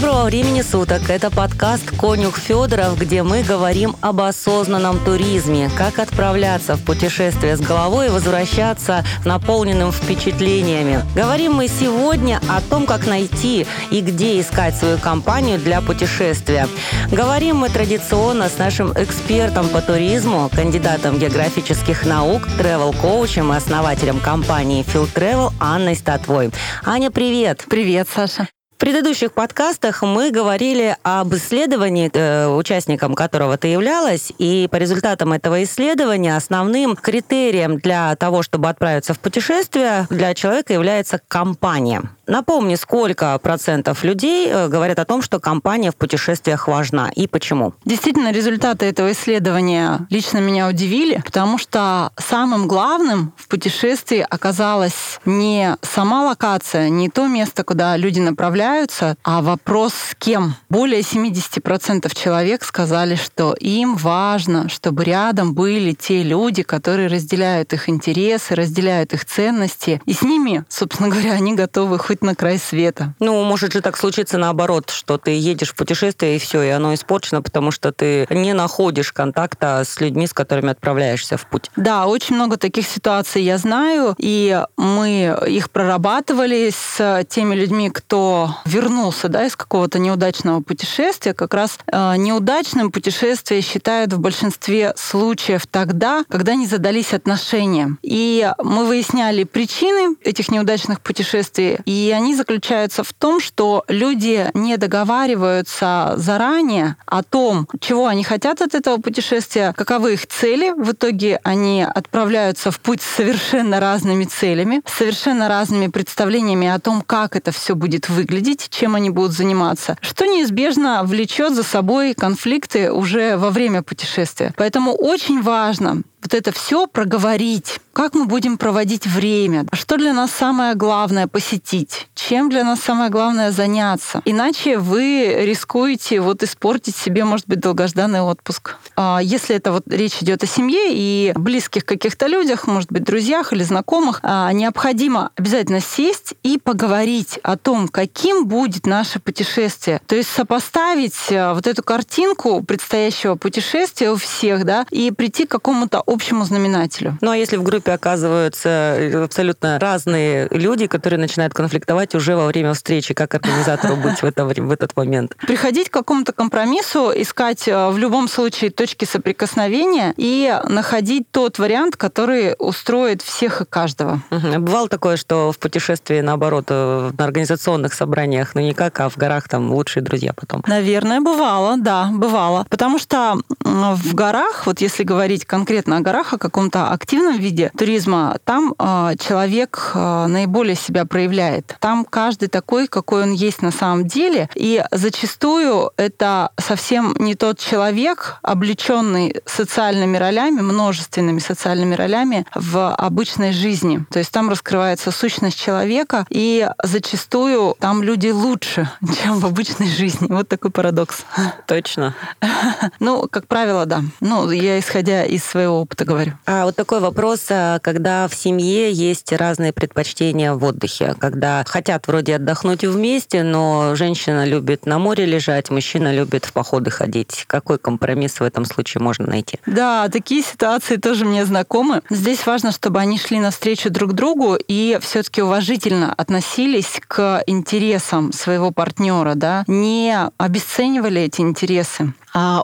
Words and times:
Доброго 0.00 0.26
времени 0.26 0.62
суток. 0.62 1.10
Это 1.10 1.28
подкаст 1.28 1.90
«Конюх 1.98 2.38
Федоров», 2.38 2.96
где 2.96 3.24
мы 3.24 3.42
говорим 3.42 3.96
об 4.00 4.20
осознанном 4.20 5.04
туризме, 5.04 5.68
как 5.76 5.98
отправляться 5.98 6.76
в 6.76 6.84
путешествие 6.84 7.56
с 7.56 7.60
головой 7.60 8.06
и 8.06 8.10
возвращаться 8.10 9.04
наполненным 9.24 9.90
впечатлениями. 9.90 11.02
Говорим 11.16 11.54
мы 11.54 11.66
сегодня 11.66 12.40
о 12.48 12.60
том, 12.60 12.86
как 12.86 13.08
найти 13.08 13.66
и 13.90 14.00
где 14.00 14.40
искать 14.40 14.76
свою 14.76 14.98
компанию 14.98 15.58
для 15.58 15.80
путешествия. 15.80 16.68
Говорим 17.10 17.56
мы 17.56 17.68
традиционно 17.68 18.48
с 18.48 18.56
нашим 18.56 18.92
экспертом 18.92 19.68
по 19.68 19.80
туризму, 19.80 20.48
кандидатом 20.54 21.18
географических 21.18 22.06
наук, 22.06 22.46
тревел-коучем 22.56 23.52
и 23.52 23.56
основателем 23.56 24.20
компании 24.20 24.84
Field 24.84 25.12
Travel 25.12 25.52
Анной 25.58 25.96
Статвой. 25.96 26.50
Аня, 26.84 27.10
привет! 27.10 27.64
Привет, 27.68 28.06
Саша. 28.14 28.46
В 28.78 28.80
предыдущих 28.80 29.32
подкастах 29.32 30.02
мы 30.02 30.30
говорили 30.30 30.96
об 31.02 31.34
исследовании, 31.34 32.08
э, 32.14 32.46
участником 32.46 33.16
которого 33.16 33.58
ты 33.58 33.66
являлась, 33.66 34.32
и 34.38 34.68
по 34.70 34.76
результатам 34.76 35.32
этого 35.32 35.64
исследования 35.64 36.36
основным 36.36 36.94
критерием 36.94 37.78
для 37.78 38.14
того, 38.14 38.44
чтобы 38.44 38.68
отправиться 38.68 39.14
в 39.14 39.18
путешествие, 39.18 40.06
для 40.10 40.32
человека 40.32 40.72
является 40.74 41.20
компания. 41.26 42.02
Напомни, 42.28 42.74
сколько 42.74 43.38
процентов 43.38 44.04
людей 44.04 44.50
э, 44.50 44.68
говорят 44.68 44.98
о 44.98 45.06
том, 45.06 45.22
что 45.22 45.40
компания 45.40 45.90
в 45.90 45.96
путешествиях 45.96 46.68
важна 46.68 47.10
и 47.16 47.26
почему? 47.26 47.72
Действительно, 47.86 48.32
результаты 48.32 48.84
этого 48.84 49.12
исследования 49.12 50.06
лично 50.10 50.36
меня 50.36 50.68
удивили, 50.68 51.22
потому 51.24 51.56
что 51.56 52.12
самым 52.18 52.68
главным 52.68 53.32
в 53.34 53.48
путешествии 53.48 54.26
оказалась 54.28 55.20
не 55.24 55.78
сама 55.80 56.26
локация, 56.26 56.90
не 56.90 57.08
то 57.08 57.26
место, 57.28 57.64
куда 57.64 57.96
люди 57.96 58.20
направляются, 58.20 59.16
а 59.24 59.40
вопрос 59.40 59.94
с 59.94 60.14
кем. 60.14 60.54
Более 60.68 61.00
70% 61.00 62.14
человек 62.14 62.62
сказали, 62.62 63.14
что 63.14 63.54
им 63.54 63.96
важно, 63.96 64.68
чтобы 64.68 65.04
рядом 65.04 65.54
были 65.54 65.92
те 65.94 66.22
люди, 66.22 66.62
которые 66.62 67.08
разделяют 67.08 67.72
их 67.72 67.88
интересы, 67.88 68.54
разделяют 68.54 69.14
их 69.14 69.24
ценности, 69.24 70.02
и 70.04 70.12
с 70.12 70.20
ними, 70.20 70.64
собственно 70.68 71.08
говоря, 71.08 71.32
они 71.32 71.54
готовы 71.54 71.98
хоть 71.98 72.17
на 72.22 72.34
край 72.34 72.58
света. 72.58 73.14
Ну, 73.20 73.42
может 73.44 73.72
же 73.72 73.80
так 73.80 73.96
случиться 73.96 74.38
наоборот, 74.38 74.90
что 74.90 75.18
ты 75.18 75.30
едешь 75.38 75.70
в 75.70 75.74
путешествие, 75.74 76.36
и 76.36 76.38
все, 76.38 76.62
и 76.62 76.68
оно 76.68 76.94
испорчено, 76.94 77.42
потому 77.42 77.70
что 77.70 77.92
ты 77.92 78.26
не 78.30 78.52
находишь 78.52 79.12
контакта 79.12 79.82
с 79.84 80.00
людьми, 80.00 80.26
с 80.26 80.32
которыми 80.32 80.70
отправляешься 80.70 81.36
в 81.36 81.46
путь. 81.46 81.70
Да, 81.76 82.06
очень 82.06 82.34
много 82.34 82.56
таких 82.56 82.86
ситуаций 82.86 83.42
я 83.42 83.58
знаю, 83.58 84.14
и 84.18 84.62
мы 84.76 85.36
их 85.46 85.70
прорабатывали 85.70 86.70
с 86.70 87.24
теми 87.28 87.54
людьми, 87.54 87.90
кто 87.90 88.54
вернулся 88.64 89.28
да, 89.28 89.46
из 89.46 89.56
какого-то 89.56 89.98
неудачного 89.98 90.60
путешествия. 90.60 91.34
Как 91.34 91.54
раз 91.54 91.78
э, 91.86 92.16
неудачным 92.16 92.90
путешествие 92.90 93.60
считают 93.62 94.12
в 94.12 94.20
большинстве 94.20 94.92
случаев 94.96 95.66
тогда, 95.66 96.24
когда 96.28 96.54
не 96.54 96.66
задались 96.66 97.12
отношения. 97.12 97.96
И 98.02 98.50
мы 98.62 98.86
выясняли 98.86 99.44
причины 99.44 100.16
этих 100.22 100.50
неудачных 100.50 101.00
путешествий, 101.00 101.78
и 101.84 102.07
они 102.10 102.34
заключаются 102.34 103.02
в 103.02 103.12
том, 103.12 103.40
что 103.40 103.84
люди 103.88 104.50
не 104.54 104.76
договариваются 104.76 106.14
заранее 106.16 106.96
о 107.06 107.22
том, 107.22 107.68
чего 107.80 108.06
они 108.06 108.24
хотят 108.24 108.62
от 108.62 108.74
этого 108.74 108.98
путешествия, 108.98 109.72
каковы 109.76 110.14
их 110.14 110.26
цели. 110.26 110.72
В 110.76 110.92
итоге 110.92 111.40
они 111.44 111.82
отправляются 111.82 112.70
в 112.70 112.80
путь 112.80 113.02
с 113.02 113.16
совершенно 113.16 113.80
разными 113.80 114.24
целями, 114.24 114.82
с 114.86 114.94
совершенно 114.94 115.48
разными 115.48 115.88
представлениями 115.88 116.68
о 116.68 116.78
том, 116.78 117.02
как 117.02 117.36
это 117.36 117.52
все 117.52 117.74
будет 117.74 118.08
выглядеть, 118.08 118.68
чем 118.70 118.94
они 118.94 119.10
будут 119.10 119.32
заниматься, 119.32 119.96
что 120.00 120.26
неизбежно 120.26 121.02
влечет 121.04 121.54
за 121.54 121.62
собой 121.62 122.14
конфликты 122.14 122.92
уже 122.92 123.36
во 123.36 123.50
время 123.50 123.82
путешествия. 123.82 124.52
Поэтому 124.56 124.92
очень 124.92 125.42
важно 125.42 126.02
вот 126.22 126.34
это 126.34 126.52
все 126.52 126.86
проговорить, 126.86 127.80
как 127.92 128.14
мы 128.14 128.26
будем 128.26 128.58
проводить 128.58 129.06
время, 129.06 129.66
что 129.72 129.96
для 129.96 130.12
нас 130.12 130.30
самое 130.30 130.74
главное 130.74 131.26
посетить, 131.26 132.08
чем 132.14 132.48
для 132.48 132.64
нас 132.64 132.80
самое 132.80 133.10
главное 133.10 133.50
заняться. 133.50 134.22
Иначе 134.24 134.78
вы 134.78 135.34
рискуете 135.40 136.20
вот 136.20 136.42
испортить 136.42 136.96
себе, 136.96 137.24
может 137.24 137.46
быть, 137.46 137.60
долгожданный 137.60 138.20
отпуск. 138.20 138.76
А 138.96 139.20
если 139.22 139.56
это 139.56 139.72
вот 139.72 139.82
речь 139.88 140.22
идет 140.22 140.42
о 140.42 140.46
семье 140.46 140.90
и 140.90 141.32
близких 141.34 141.84
каких-то 141.84 142.26
людях, 142.26 142.66
может 142.66 142.92
быть, 142.92 143.04
друзьях 143.04 143.52
или 143.52 143.62
знакомых, 143.62 144.20
а, 144.22 144.52
необходимо 144.52 145.30
обязательно 145.36 145.80
сесть 145.80 146.34
и 146.42 146.58
поговорить 146.58 147.38
о 147.42 147.56
том, 147.56 147.88
каким 147.88 148.46
будет 148.46 148.86
наше 148.86 149.18
путешествие. 149.18 150.00
То 150.06 150.14
есть 150.14 150.30
сопоставить 150.30 151.32
а, 151.32 151.54
вот 151.54 151.66
эту 151.66 151.82
картинку 151.82 152.62
предстоящего 152.62 153.34
путешествия 153.34 154.10
у 154.10 154.16
всех, 154.16 154.64
да, 154.64 154.86
и 154.90 155.10
прийти 155.10 155.46
к 155.46 155.50
какому-то 155.50 156.00
общему 156.08 156.44
знаменателю. 156.44 157.18
Ну 157.20 157.30
а 157.30 157.36
если 157.36 157.56
в 157.56 157.62
группе 157.62 157.92
оказываются 157.92 158.68
э, 158.68 159.24
абсолютно 159.24 159.78
разные 159.78 160.48
люди, 160.50 160.86
которые 160.86 161.20
начинают 161.20 161.52
конфликтовать 161.52 162.14
уже 162.14 162.34
во 162.34 162.46
время 162.46 162.72
встречи, 162.72 163.14
как 163.14 163.34
организатору 163.34 163.96
быть 163.96 164.22
в, 164.22 164.24
это, 164.24 164.44
в 164.44 164.70
этот 164.70 164.96
момент? 164.96 165.36
Приходить 165.36 165.90
к 165.90 165.92
какому-то 165.92 166.32
компромиссу, 166.32 167.12
искать 167.14 167.68
э, 167.68 167.90
в 167.90 167.98
любом 167.98 168.28
случае 168.28 168.70
точки 168.70 169.04
соприкосновения 169.04 170.14
и 170.16 170.58
находить 170.68 171.30
тот 171.30 171.58
вариант, 171.58 171.96
который 171.96 172.54
устроит 172.58 173.20
всех 173.22 173.60
и 173.60 173.64
каждого. 173.66 174.22
Угу. 174.30 174.60
Бывало 174.60 174.88
такое, 174.88 175.16
что 175.16 175.52
в 175.52 175.58
путешествии, 175.58 176.20
наоборот, 176.20 176.66
э, 176.70 177.10
на 177.16 177.24
организационных 177.24 177.92
собраниях, 177.92 178.54
ну 178.54 178.62
никак, 178.62 178.98
а 179.00 179.10
в 179.10 179.16
горах 179.16 179.48
там 179.48 179.70
лучшие 179.72 180.02
друзья 180.02 180.32
потом? 180.32 180.62
Наверное, 180.66 181.20
бывало, 181.20 181.76
да, 181.76 182.08
бывало. 182.12 182.66
Потому 182.70 182.98
что 182.98 183.36
в 183.60 184.14
горах, 184.14 184.66
вот 184.66 184.80
если 184.80 185.02
говорить 185.02 185.44
конкретно 185.44 185.97
о 185.98 186.00
горах, 186.00 186.32
о 186.32 186.38
каком-то 186.38 186.90
активном 186.90 187.38
виде 187.38 187.70
туризма, 187.76 188.38
там 188.44 188.74
э, 188.78 189.14
человек 189.20 189.92
э, 189.94 190.26
наиболее 190.26 190.74
себя 190.74 191.04
проявляет. 191.04 191.76
Там 191.80 192.04
каждый 192.04 192.48
такой, 192.48 192.88
какой 192.88 193.22
он 193.22 193.32
есть 193.32 193.62
на 193.62 193.70
самом 193.70 194.06
деле. 194.06 194.48
И 194.54 194.82
зачастую 194.90 195.92
это 195.96 196.50
совсем 196.58 197.14
не 197.18 197.34
тот 197.34 197.58
человек, 197.58 198.38
облеченный 198.42 199.34
социальными 199.46 200.16
ролями, 200.16 200.60
множественными 200.60 201.38
социальными 201.38 201.94
ролями 201.94 202.46
в 202.54 202.94
обычной 202.94 203.52
жизни. 203.52 204.04
То 204.10 204.18
есть 204.18 204.30
там 204.32 204.48
раскрывается 204.48 205.10
сущность 205.10 205.58
человека, 205.58 206.26
и 206.30 206.68
зачастую 206.82 207.76
там 207.78 208.02
люди 208.02 208.28
лучше, 208.28 208.90
чем 209.22 209.38
в 209.38 209.46
обычной 209.46 209.88
жизни. 209.88 210.26
Вот 210.28 210.48
такой 210.48 210.70
парадокс. 210.70 211.24
Точно. 211.66 212.14
Ну, 213.00 213.28
как 213.30 213.46
правило, 213.46 213.86
да. 213.86 214.02
Ну, 214.20 214.50
я 214.50 214.78
исходя 214.78 215.24
из 215.24 215.44
своего 215.44 215.86
опыта 215.88 216.04
говорю. 216.04 216.32
А 216.46 216.64
вот 216.64 216.76
такой 216.76 217.00
вопрос, 217.00 217.46
а, 217.48 217.78
когда 217.78 218.28
в 218.28 218.34
семье 218.34 218.92
есть 218.92 219.32
разные 219.32 219.72
предпочтения 219.72 220.52
в 220.52 220.62
отдыхе, 220.62 221.14
когда 221.18 221.64
хотят 221.66 222.06
вроде 222.06 222.36
отдохнуть 222.36 222.84
вместе, 222.84 223.42
но 223.42 223.94
женщина 223.94 224.44
любит 224.44 224.84
на 224.84 224.98
море 224.98 225.24
лежать, 225.24 225.70
мужчина 225.70 226.14
любит 226.14 226.44
в 226.44 226.52
походы 226.52 226.90
ходить. 226.90 227.44
Какой 227.46 227.78
компромисс 227.78 228.40
в 228.40 228.42
этом 228.42 228.66
случае 228.66 229.02
можно 229.02 229.26
найти? 229.26 229.58
Да, 229.64 230.08
такие 230.10 230.42
ситуации 230.42 230.96
тоже 230.96 231.24
мне 231.24 231.46
знакомы. 231.46 232.02
Здесь 232.10 232.44
важно, 232.44 232.70
чтобы 232.70 233.00
они 233.00 233.18
шли 233.18 233.40
навстречу 233.40 233.90
друг 233.90 234.12
другу 234.12 234.58
и 234.68 234.98
все-таки 235.00 235.40
уважительно 235.40 236.12
относились 236.12 237.00
к 237.06 237.42
интересам 237.46 238.32
своего 238.32 238.72
партнера, 238.72 239.34
да, 239.34 239.64
не 239.66 240.14
обесценивали 240.36 241.22
эти 241.22 241.40
интересы 241.40 242.12